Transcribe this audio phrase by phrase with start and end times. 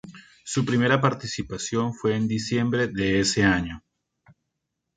[0.43, 3.83] Su primera participación fue en diciembre de ese año.